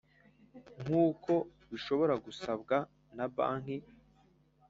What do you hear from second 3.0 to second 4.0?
na banki